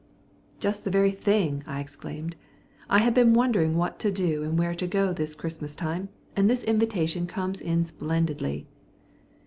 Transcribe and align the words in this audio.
"Just 0.59 0.83
the 0.83 0.89
very 0.89 1.11
thing," 1.11 1.63
I 1.67 1.79
exclaimed. 1.79 2.35
"I 2.89 2.97
had 2.97 3.13
been 3.13 3.35
wondering 3.35 3.77
what 3.77 3.99
to 3.99 4.11
do 4.11 4.41
and 4.41 4.57
where 4.57 4.73
to 4.73 4.87
go 4.87 5.13
this 5.13 5.35
Christmas 5.35 5.75
time, 5.75 6.09
and 6.35 6.49
this 6.49 6.63
invitation 6.63 7.27
comes 7.27 7.61
in 7.61 7.83
splendidly." 7.83 8.65